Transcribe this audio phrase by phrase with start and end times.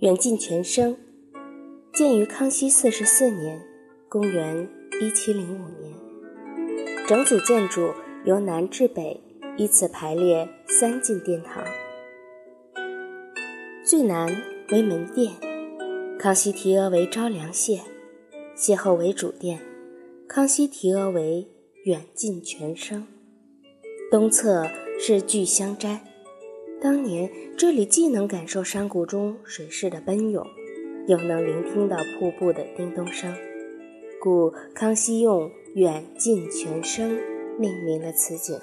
[0.00, 0.96] 远近全生，
[1.92, 3.60] 建于康熙四十四年
[4.08, 5.34] （公元1705
[5.78, 5.94] 年）。
[7.06, 7.92] 整组建筑
[8.24, 9.20] 由南至北
[9.58, 11.62] 依次排列三进殿堂，
[13.84, 15.34] 最南为门殿，
[16.18, 17.80] 康熙提额为昭凉榭，
[18.56, 19.60] 榭后为主殿，
[20.26, 21.46] 康熙提额为
[21.84, 23.06] 远近全生。
[24.10, 24.64] 东侧
[24.98, 26.09] 是聚香斋。
[26.82, 30.46] 当年这里既能感受山谷中水势的奔涌，
[31.06, 33.34] 又能聆听到瀑布的叮咚声，
[34.18, 37.18] 故康熙用“远近全声”
[37.60, 38.58] 命名了此景。